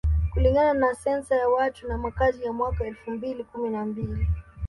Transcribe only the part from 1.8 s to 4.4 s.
na makazi ya mwaka elfu mbili kumi na mbili